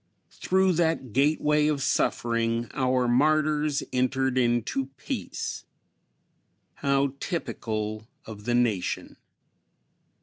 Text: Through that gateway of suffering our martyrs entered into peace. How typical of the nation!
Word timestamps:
Through 0.31 0.73
that 0.81 1.13
gateway 1.13 1.67
of 1.67 1.83
suffering 1.83 2.71
our 2.73 3.07
martyrs 3.07 3.83
entered 3.93 4.35
into 4.35 4.87
peace. 4.97 5.63
How 6.77 7.13
typical 7.19 8.07
of 8.25 8.45
the 8.45 8.55
nation! 8.55 9.17